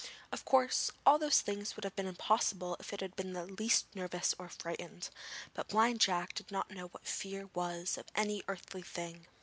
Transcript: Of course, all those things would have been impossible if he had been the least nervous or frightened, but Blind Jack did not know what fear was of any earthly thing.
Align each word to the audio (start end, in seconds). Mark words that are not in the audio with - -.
Of 0.31 0.45
course, 0.45 0.89
all 1.05 1.19
those 1.19 1.41
things 1.41 1.75
would 1.75 1.83
have 1.83 1.95
been 1.95 2.07
impossible 2.07 2.75
if 2.79 2.89
he 2.89 2.97
had 3.01 3.15
been 3.15 3.33
the 3.33 3.45
least 3.45 3.85
nervous 3.95 4.33
or 4.39 4.49
frightened, 4.49 5.11
but 5.53 5.67
Blind 5.67 5.99
Jack 6.01 6.33
did 6.33 6.49
not 6.51 6.71
know 6.71 6.87
what 6.87 7.05
fear 7.05 7.49
was 7.53 7.99
of 7.99 8.07
any 8.15 8.41
earthly 8.47 8.81
thing. 8.81 9.27